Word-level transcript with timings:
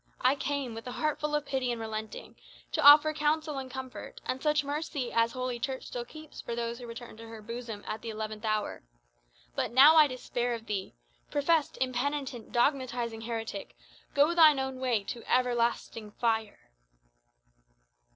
I 0.21 0.33
came, 0.33 0.73
with 0.73 0.87
a 0.87 0.93
heart 0.93 1.19
full 1.19 1.35
of 1.35 1.45
pity 1.45 1.71
and 1.71 1.79
relenting, 1.79 2.35
to 2.71 2.81
offer 2.81 3.13
counsel 3.13 3.59
and 3.59 3.69
comfort, 3.69 4.19
and 4.25 4.41
such 4.41 4.63
mercy 4.63 5.11
as 5.13 5.33
Holy 5.33 5.59
Church 5.59 5.85
still 5.85 6.05
keeps 6.05 6.41
for 6.41 6.55
those 6.55 6.79
who 6.79 6.87
return 6.87 7.17
to 7.17 7.27
her 7.27 7.39
bosom 7.39 7.83
at 7.85 8.01
the 8.01 8.09
eleventh 8.09 8.43
hour. 8.43 8.81
But 9.53 9.69
now, 9.71 9.97
I 9.97 10.07
despair 10.07 10.55
of 10.55 10.65
thee. 10.65 10.95
Professed, 11.29 11.77
impenitent, 11.79 12.51
dogmatizing 12.51 13.21
heretic, 13.21 13.75
go 14.15 14.33
thine 14.33 14.57
own 14.57 14.79
way 14.79 15.03
to 15.03 15.23
everlasting 15.31 16.09
fire!" 16.13 16.71